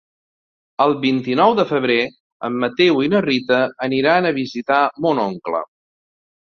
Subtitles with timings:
[0.85, 1.99] El vint-i-nou de febrer
[2.49, 5.67] en Mateu i na Rita aniran a visitar mon oncle.